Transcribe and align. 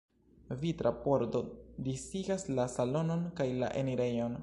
Vitra 0.61 0.91
pordo 1.03 1.43
disigas 1.89 2.49
la 2.61 2.67
salonon 2.79 3.31
kaj 3.41 3.53
la 3.63 3.75
enirejon. 3.85 4.39